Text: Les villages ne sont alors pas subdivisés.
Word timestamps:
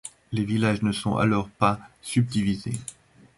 Les 0.31 0.43
villages 0.45 0.81
ne 0.81 0.91
sont 0.93 1.17
alors 1.17 1.47
pas 1.47 1.79
subdivisés. 2.01 2.73